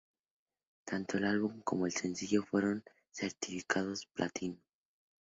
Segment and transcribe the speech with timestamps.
[0.83, 4.57] Tanto el álbum como el sencillo fueron certificados platino.